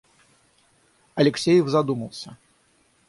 Алексеев 1.13 1.67
задумался. 1.67 2.35